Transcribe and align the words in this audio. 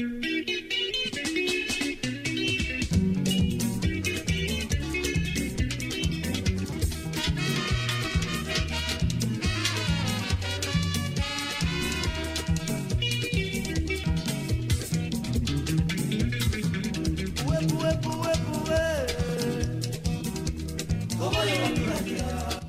Thank 0.00 0.24
you. 0.24 0.29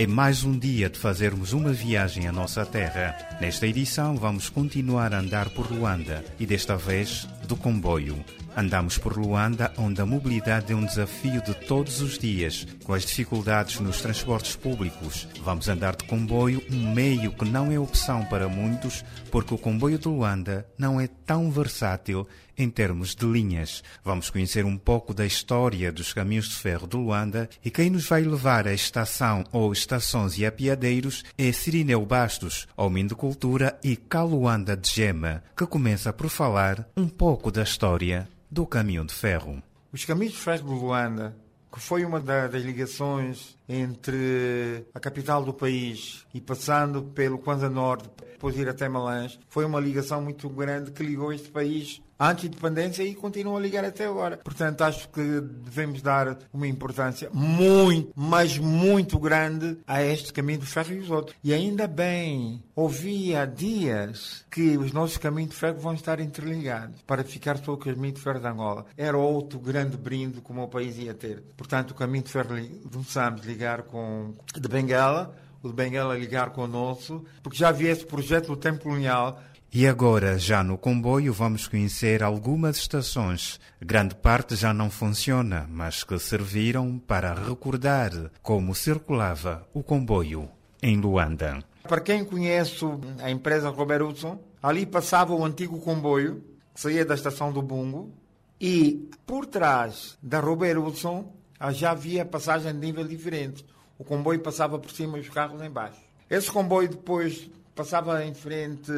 É 0.00 0.06
mais 0.06 0.44
um 0.44 0.56
dia 0.56 0.88
de 0.88 0.96
fazermos 0.96 1.52
uma 1.52 1.72
viagem 1.72 2.28
à 2.28 2.32
nossa 2.32 2.64
terra. 2.64 3.16
Nesta 3.40 3.66
edição, 3.66 4.14
vamos 4.14 4.48
continuar 4.48 5.12
a 5.12 5.18
andar 5.18 5.50
por 5.50 5.72
Luanda 5.72 6.24
e 6.38 6.46
desta 6.46 6.76
vez 6.76 7.26
do 7.48 7.56
comboio. 7.56 8.22
Andamos 8.54 8.98
por 8.98 9.16
Luanda, 9.16 9.72
onde 9.78 10.00
a 10.02 10.06
mobilidade 10.06 10.72
é 10.72 10.76
um 10.76 10.84
desafio 10.84 11.40
de 11.42 11.54
todos 11.54 12.02
os 12.02 12.18
dias, 12.18 12.66
com 12.84 12.92
as 12.92 13.04
dificuldades 13.04 13.80
nos 13.80 14.02
transportes 14.02 14.54
públicos. 14.54 15.26
Vamos 15.42 15.68
andar 15.68 15.96
de 15.96 16.04
comboio, 16.04 16.62
um 16.70 16.92
meio 16.92 17.32
que 17.32 17.44
não 17.44 17.72
é 17.72 17.78
opção 17.78 18.24
para 18.26 18.48
muitos, 18.48 19.02
porque 19.30 19.54
o 19.54 19.58
comboio 19.58 19.98
de 19.98 20.08
Luanda 20.08 20.66
não 20.76 21.00
é 21.00 21.06
tão 21.06 21.50
versátil 21.50 22.26
em 22.58 22.68
termos 22.68 23.14
de 23.14 23.24
linhas. 23.24 23.84
Vamos 24.04 24.28
conhecer 24.28 24.64
um 24.64 24.76
pouco 24.76 25.14
da 25.14 25.24
história 25.24 25.92
dos 25.92 26.12
caminhos 26.12 26.48
de 26.48 26.56
ferro 26.56 26.88
de 26.88 26.96
Luanda 26.96 27.48
e 27.64 27.70
quem 27.70 27.88
nos 27.88 28.08
vai 28.08 28.22
levar 28.22 28.66
à 28.66 28.74
estação 28.74 29.44
ou 29.52 29.72
estações 29.72 30.36
e 30.36 30.44
apiadeiros 30.44 31.24
é 31.38 31.52
Sirineu 31.52 32.04
Bastos, 32.04 32.66
homem 32.76 33.06
de 33.06 33.14
cultura 33.14 33.78
e 33.84 33.94
Caluanda 33.94 34.76
de 34.76 34.90
Gema, 34.90 35.44
que 35.56 35.64
começa 35.66 36.12
por 36.12 36.28
falar 36.28 36.84
um 36.96 37.06
pouco 37.08 37.37
da 37.50 37.62
história 37.62 38.28
do 38.50 38.66
caminho 38.66 39.04
de 39.04 39.14
ferro. 39.14 39.62
Os 39.92 40.04
caminhos 40.04 40.34
de 40.34 40.40
ferro 40.40 40.68
de 40.68 40.74
Luanda, 40.74 41.36
que 41.72 41.80
foi 41.80 42.04
uma 42.04 42.20
das 42.20 42.62
ligações 42.62 43.57
entre 43.68 44.86
a 44.94 45.00
capital 45.00 45.44
do 45.44 45.52
país 45.52 46.24
e 46.32 46.40
passando 46.40 47.02
pelo 47.02 47.38
Kwanza 47.38 47.68
Norte, 47.68 48.08
depois 48.32 48.56
ir 48.56 48.68
até 48.68 48.88
Malães, 48.88 49.38
foi 49.48 49.64
uma 49.64 49.80
ligação 49.80 50.22
muito 50.22 50.48
grande 50.48 50.92
que 50.92 51.02
ligou 51.02 51.32
este 51.32 51.50
país 51.50 52.00
antes 52.18 52.44
da 52.44 52.48
independência 52.48 53.02
e 53.02 53.14
continua 53.14 53.58
a 53.58 53.60
ligar 53.60 53.84
até 53.84 54.06
agora. 54.06 54.38
Portanto, 54.38 54.82
acho 54.82 55.08
que 55.10 55.40
devemos 55.40 56.02
dar 56.02 56.38
uma 56.52 56.66
importância 56.66 57.30
muito, 57.32 58.12
mas 58.16 58.58
muito 58.58 59.18
grande 59.18 59.78
a 59.86 60.02
este 60.02 60.32
caminho 60.32 60.58
de 60.58 60.66
ferro 60.66 60.94
e 60.94 60.98
os 60.98 61.10
outros. 61.10 61.36
E 61.44 61.54
ainda 61.54 61.86
bem, 61.86 62.62
ouvi 62.74 63.36
há 63.36 63.44
dias 63.44 64.44
que 64.50 64.76
os 64.76 64.92
nossos 64.92 65.16
caminhos 65.16 65.50
de 65.50 65.56
ferro 65.56 65.78
vão 65.78 65.94
estar 65.94 66.18
interligados 66.18 67.00
para 67.02 67.22
ficar 67.22 67.56
sobre 67.58 67.72
o 67.72 67.94
caminho 67.94 68.14
de 68.14 68.20
ferro 68.20 68.40
de 68.40 68.46
Angola. 68.46 68.86
Era 68.96 69.16
outro 69.16 69.58
grande 69.58 69.96
brinde 69.96 70.40
que 70.40 70.50
o 70.50 70.54
meu 70.54 70.66
país 70.66 70.98
ia 70.98 71.14
ter. 71.14 71.42
Portanto, 71.56 71.92
o 71.92 71.94
caminho 71.94 72.24
de 72.24 72.32
ferro 72.32 72.56
de 72.56 72.96
Moçambique 72.96 73.48
ligar 73.58 73.82
com 73.82 74.34
de 74.54 74.68
Benguela, 74.68 75.34
o 75.60 75.66
de 75.66 75.74
Benguela 75.74 76.16
ligar 76.16 76.50
com 76.50 76.62
o 76.62 76.68
nosso, 76.68 77.24
porque 77.42 77.58
já 77.58 77.70
havia 77.70 77.90
esse 77.90 78.06
projeto 78.06 78.46
do 78.46 78.56
tempo 78.56 78.84
colonial 78.84 79.42
e 79.70 79.86
agora, 79.86 80.38
já 80.38 80.64
no 80.64 80.78
comboio, 80.78 81.30
vamos 81.30 81.68
conhecer 81.68 82.22
algumas 82.22 82.78
estações. 82.78 83.60
Grande 83.78 84.14
parte 84.14 84.56
já 84.56 84.72
não 84.72 84.88
funciona, 84.88 85.68
mas 85.68 86.02
que 86.02 86.18
serviram 86.18 86.98
para 86.98 87.34
recordar 87.34 88.10
como 88.40 88.74
circulava 88.74 89.68
o 89.74 89.82
comboio 89.82 90.48
em 90.82 90.98
Luanda. 90.98 91.62
Para 91.82 92.00
quem 92.00 92.24
conhece 92.24 92.82
a 93.22 93.30
empresa 93.30 93.68
Robert 93.68 94.02
Hudson, 94.06 94.40
ali 94.62 94.86
passava 94.86 95.34
o 95.34 95.44
antigo 95.44 95.78
comboio, 95.80 96.42
que 96.74 96.80
saía 96.80 97.04
da 97.04 97.14
estação 97.14 97.52
do 97.52 97.60
Bungo, 97.60 98.10
e 98.58 99.10
por 99.26 99.44
trás 99.44 100.16
da 100.22 100.40
Robert 100.40 100.78
Hudson 100.78 101.30
já 101.70 101.90
havia 101.90 102.24
passagem 102.24 102.72
de 102.72 102.78
nível 102.78 103.04
diferente. 103.04 103.64
O 103.98 104.04
comboio 104.04 104.40
passava 104.40 104.78
por 104.78 104.90
cima 104.90 105.18
e 105.18 105.20
os 105.20 105.28
carros 105.28 105.60
embaixo. 105.62 106.00
Esse 106.30 106.50
comboio 106.50 106.88
depois 106.88 107.50
passava 107.74 108.24
em 108.24 108.34
frente 108.34 108.92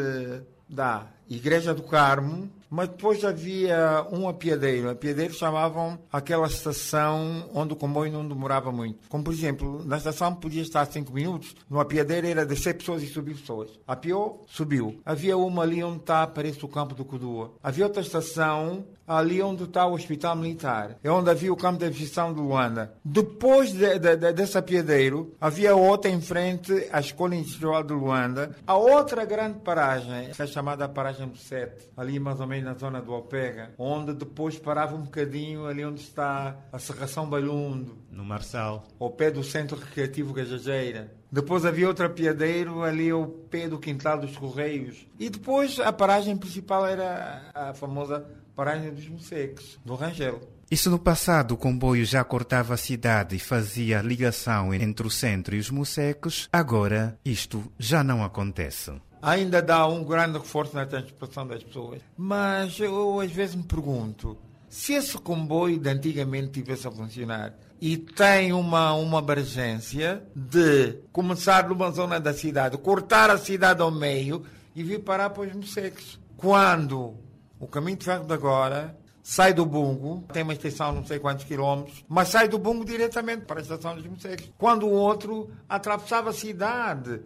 da 0.68 1.06
Igreja 1.28 1.74
do 1.74 1.82
Carmo, 1.82 2.50
mas 2.68 2.88
depois 2.88 3.24
havia 3.24 4.06
um 4.12 4.28
apiadeiro. 4.28 4.90
Apiadeiro 4.90 5.34
chamavam 5.34 5.98
aquela 6.12 6.46
estação 6.46 7.50
onde 7.52 7.72
o 7.72 7.76
comboio 7.76 8.12
não 8.12 8.26
demorava 8.26 8.70
muito. 8.70 9.08
Como, 9.08 9.24
por 9.24 9.32
exemplo, 9.32 9.84
na 9.84 9.96
estação 9.96 10.34
podia 10.34 10.62
estar 10.62 10.86
5 10.86 11.12
minutos, 11.12 11.54
no 11.68 11.80
apiadeiro 11.80 12.26
era 12.26 12.46
descer 12.46 12.74
pessoas 12.74 13.02
e 13.02 13.06
subir 13.06 13.34
pessoas. 13.34 13.70
Apiou, 13.86 14.44
subiu. 14.48 15.00
Havia 15.04 15.36
uma 15.36 15.62
ali 15.62 15.82
onde 15.82 15.98
está, 15.98 16.26
parece 16.26 16.64
o 16.64 16.68
campo 16.68 16.94
do 16.94 17.04
Cudua. 17.04 17.52
Havia 17.62 17.86
outra 17.86 18.02
estação 18.02 18.84
ali 19.10 19.42
onde 19.42 19.64
está 19.64 19.84
o 19.86 19.94
Hospital 19.94 20.36
Militar. 20.36 20.96
É 21.02 21.10
onde 21.10 21.28
havia 21.28 21.52
o 21.52 21.56
campo 21.56 21.80
de 21.80 21.86
aviação 21.86 22.32
de 22.32 22.38
Luanda. 22.38 22.94
Depois 23.04 23.72
de, 23.72 23.98
de, 23.98 24.16
de, 24.16 24.32
desse 24.32 24.56
apiadeiro, 24.56 25.34
havia 25.40 25.74
outra 25.74 26.08
em 26.08 26.20
frente 26.20 26.88
à 26.92 27.00
Escola 27.00 27.34
Industrial 27.34 27.82
de 27.82 27.92
Luanda. 27.92 28.54
A 28.64 28.76
outra 28.76 29.24
grande 29.24 29.58
paragem, 29.58 30.30
que 30.30 30.40
é 30.40 30.46
chamada 30.46 30.88
paragem 30.88 31.26
do 31.26 31.36
Sete, 31.36 31.88
ali 31.96 32.20
mais 32.20 32.38
ou 32.40 32.46
menos 32.46 32.64
na 32.66 32.74
zona 32.74 33.02
do 33.02 33.12
Alpega, 33.12 33.72
onde 33.76 34.14
depois 34.14 34.56
parava 34.58 34.94
um 34.94 35.02
bocadinho 35.02 35.66
ali 35.66 35.84
onde 35.84 36.00
está 36.00 36.56
a 36.72 36.78
Serração 36.78 37.28
Bailundo. 37.28 37.98
No 38.12 38.24
Marçal. 38.24 38.84
Ao 39.00 39.10
pé 39.10 39.30
do 39.32 39.42
Centro 39.42 39.76
Recreativo 39.76 40.32
Gajageira. 40.32 41.19
Depois 41.32 41.64
havia 41.64 41.86
outro 41.86 42.06
apiadeiro 42.06 42.82
ali 42.82 43.10
ao 43.10 43.26
pé 43.26 43.68
do 43.68 43.78
Quintal 43.78 44.18
dos 44.18 44.36
Correios. 44.36 45.06
E 45.18 45.30
depois 45.30 45.78
a 45.78 45.92
paragem 45.92 46.36
principal 46.36 46.86
era 46.86 47.50
a 47.54 47.74
famosa 47.74 48.26
paragem 48.54 48.92
dos 48.92 49.08
Mosseques, 49.08 49.78
do 49.84 49.94
Rangel. 49.94 50.40
Isso 50.70 50.90
no 50.90 50.98
passado 50.98 51.52
o 51.52 51.56
comboio 51.56 52.04
já 52.04 52.22
cortava 52.22 52.74
a 52.74 52.76
cidade 52.76 53.34
e 53.36 53.40
fazia 53.40 54.02
ligação 54.02 54.72
entre 54.72 55.06
o 55.06 55.10
centro 55.10 55.54
e 55.54 55.58
os 55.58 55.70
Mosseques. 55.70 56.48
Agora 56.52 57.18
isto 57.24 57.64
já 57.78 58.04
não 58.04 58.24
acontece 58.24 58.92
ainda 59.22 59.60
dá 59.60 59.86
um 59.86 60.02
grande 60.04 60.38
reforço 60.38 60.74
na 60.74 60.86
transportação 60.86 61.46
das 61.46 61.62
pessoas. 61.62 62.00
Mas 62.16 62.78
eu 62.80 63.20
às 63.20 63.30
vezes 63.30 63.54
me 63.54 63.62
pergunto, 63.62 64.36
se 64.70 64.94
esse 64.94 65.18
comboio 65.18 65.80
de 65.80 65.90
antigamente 65.90 66.52
tivesse 66.52 66.86
a 66.86 66.92
funcionar 66.92 67.52
e 67.80 67.96
tem 67.96 68.52
uma, 68.52 68.92
uma 68.92 69.18
emergência 69.18 70.22
de 70.34 71.00
começar 71.12 71.68
numa 71.68 71.90
zona 71.90 72.20
da 72.20 72.32
cidade, 72.32 72.78
cortar 72.78 73.30
a 73.30 73.36
cidade 73.36 73.82
ao 73.82 73.90
meio 73.90 74.44
e 74.74 74.84
vir 74.84 75.00
parar 75.00 75.30
para 75.30 75.42
os 75.42 75.52
Mosseques. 75.52 76.20
Quando 76.36 77.16
o 77.58 77.66
caminho 77.66 77.96
de 77.96 78.04
ferro 78.04 78.24
de 78.24 78.32
agora 78.32 78.96
sai 79.24 79.52
do 79.52 79.66
Bungo, 79.66 80.24
tem 80.32 80.44
uma 80.44 80.52
estação 80.52 80.92
não 80.92 81.04
sei 81.04 81.18
quantos 81.18 81.44
quilómetros, 81.44 82.04
mas 82.08 82.28
sai 82.28 82.48
do 82.48 82.56
Bungo 82.56 82.84
diretamente 82.84 83.46
para 83.46 83.58
a 83.58 83.62
estação 83.62 83.96
dos 83.96 84.06
Mosseques. 84.06 84.52
Quando 84.56 84.86
o 84.86 84.92
outro 84.92 85.50
atravessava 85.68 86.30
a 86.30 86.32
cidade 86.32 87.20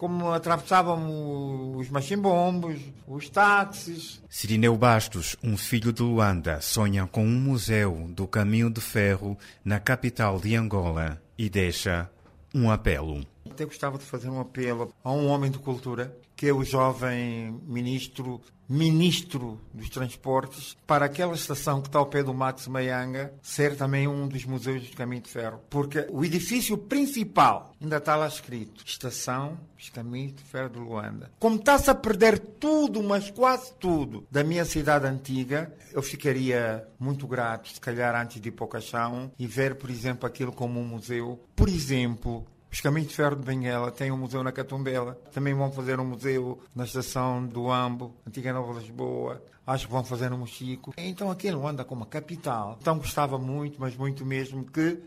como 0.00 0.32
atravessavam 0.32 1.76
os 1.76 1.90
machimbombos, 1.90 2.80
os 3.06 3.28
táxis. 3.28 4.22
Sirineu 4.30 4.74
Bastos, 4.74 5.36
um 5.44 5.58
filho 5.58 5.92
de 5.92 6.00
Luanda, 6.00 6.58
sonha 6.62 7.06
com 7.06 7.22
um 7.22 7.38
museu 7.38 8.06
do 8.08 8.26
caminho 8.26 8.70
de 8.70 8.80
ferro 8.80 9.36
na 9.62 9.78
capital 9.78 10.40
de 10.40 10.56
Angola 10.56 11.20
e 11.36 11.50
deixa 11.50 12.08
um 12.54 12.70
apelo. 12.70 13.26
Até 13.50 13.64
gostava 13.64 13.98
de 13.98 14.04
fazer 14.04 14.28
um 14.30 14.40
apelo 14.40 14.92
a 15.02 15.12
um 15.12 15.26
homem 15.28 15.50
de 15.50 15.58
cultura, 15.58 16.16
que 16.36 16.46
é 16.46 16.52
o 16.52 16.64
jovem 16.64 17.60
ministro 17.66 18.40
ministro 18.70 19.60
dos 19.74 19.90
transportes 19.90 20.76
para 20.86 21.04
aquela 21.04 21.34
estação 21.34 21.82
que 21.82 21.88
está 21.88 21.98
ao 21.98 22.06
pé 22.06 22.22
do 22.22 22.32
Max 22.32 22.68
Maianga 22.68 23.34
ser 23.42 23.76
também 23.76 24.06
um 24.06 24.28
dos 24.28 24.44
museus 24.44 24.88
do 24.88 24.96
Caminho 24.96 25.22
de 25.22 25.28
Ferro. 25.28 25.60
Porque 25.68 26.06
o 26.08 26.24
edifício 26.24 26.78
principal 26.78 27.72
ainda 27.82 27.96
está 27.96 28.14
lá 28.14 28.28
escrito 28.28 28.84
Estação 28.86 29.58
dos 29.76 29.88
Caminhos 29.88 30.36
de 30.36 30.44
Ferro 30.44 30.70
de 30.70 30.78
Luanda. 30.78 31.32
Como 31.40 31.56
está-se 31.56 31.90
a 31.90 31.94
perder 31.96 32.38
tudo, 32.38 33.02
mas 33.02 33.28
quase 33.28 33.72
tudo, 33.74 34.24
da 34.30 34.44
minha 34.44 34.64
cidade 34.64 35.04
antiga, 35.04 35.74
eu 35.92 36.00
ficaria 36.00 36.86
muito 36.96 37.26
grato, 37.26 37.70
se 37.70 37.80
calhar 37.80 38.14
antes 38.14 38.40
de 38.40 38.50
ir 38.50 38.52
para 38.52 38.64
o 38.64 38.68
caixão, 38.68 39.32
e 39.36 39.48
ver, 39.48 39.74
por 39.74 39.90
exemplo, 39.90 40.28
aquilo 40.28 40.52
como 40.52 40.78
um 40.78 40.86
museu. 40.86 41.40
Por 41.56 41.68
exemplo, 41.68 42.46
os 42.72 42.80
Caminhos 42.80 43.08
de 43.08 43.16
Ferro 43.16 43.34
de 43.34 43.44
Benguela 43.44 43.90
têm 43.90 44.12
um 44.12 44.16
museu 44.16 44.44
na 44.44 44.52
Catumbela. 44.52 45.18
Também 45.32 45.52
vão 45.52 45.72
fazer 45.72 45.98
um 45.98 46.04
museu 46.04 46.62
na 46.74 46.84
estação 46.84 47.44
do 47.44 47.70
Ambo, 47.70 48.14
antiga 48.26 48.52
Nova 48.52 48.78
Lisboa. 48.78 49.42
Acho 49.66 49.86
que 49.86 49.92
vão 49.92 50.04
fazer 50.04 50.30
no 50.30 50.38
Mochico. 50.38 50.94
Então 50.96 51.30
aquilo 51.30 51.66
anda 51.66 51.84
como 51.84 52.06
capital. 52.06 52.78
Então 52.80 52.98
gostava 52.98 53.38
muito, 53.38 53.80
mas 53.80 53.96
muito 53.96 54.24
mesmo, 54.24 54.64
que 54.64 54.98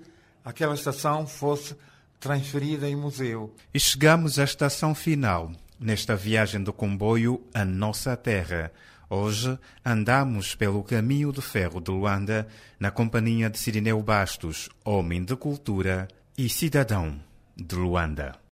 aquela 0.44 0.76
estação 0.76 1.26
fosse 1.26 1.76
transferida 2.20 2.88
em 2.88 2.96
museu. 2.96 3.56
E 3.74 3.80
chegamos 3.80 4.40
à 4.40 4.44
estação 4.44 4.94
final, 4.94 5.52
nesta 5.80 6.16
viagem 6.16 6.62
do 6.62 6.74
comboio 6.74 7.42
à 7.54 7.64
nossa 7.64 8.16
terra. 8.18 8.72
Hoje 9.10 9.58
andamos 9.86 10.54
pelo 10.54 10.84
caminho 10.84 11.32
de 11.32 11.42
ferro 11.42 11.80
de 11.80 11.92
Luanda 11.92 12.48
na 12.78 12.92
companhia 12.92 13.50
de 13.50 13.58
Sirineu 13.58 14.02
Bastos, 14.02 14.70
homem 14.84 15.24
de 15.24 15.36
cultura 15.36 16.08
e 16.38 16.50
cidadão 16.50 17.20
de 17.56 17.76
Luanda. 17.76 18.40